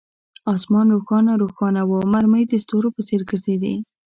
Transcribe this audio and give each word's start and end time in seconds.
آسمان 0.53 0.87
روښانه 0.95 1.33
روښانه 1.41 1.81
وو، 1.89 1.99
مرمۍ 2.13 2.43
د 2.47 2.53
ستورو 2.63 2.89
په 2.95 3.01
څیر 3.07 3.21
ګرځېدې. 3.29 3.75